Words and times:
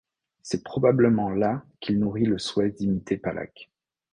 C'est 0.41 0.63
probablement 0.63 1.29
là 1.29 1.63
qu'il 1.79 1.99
nourrit 1.99 2.25
le 2.25 2.39
souhait 2.39 2.71
d'imiter 2.71 3.17
Palach. 3.17 3.69